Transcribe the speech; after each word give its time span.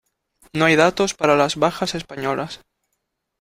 No 0.53 0.65
hay 0.65 0.75
datos 0.75 1.13
para 1.13 1.35
las 1.35 1.57
bajas 1.57 1.93
españolas. 1.93 2.61